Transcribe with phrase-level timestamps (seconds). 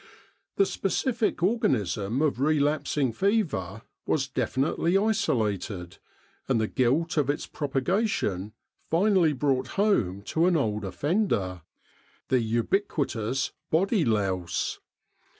[0.55, 5.99] The specific organism of relapsing fever was de finitely isolated,
[6.47, 8.53] and the guilt of its propagation
[8.89, 11.61] finally brought home to an old offender
[12.29, 14.79] the ubiquit ous body louse.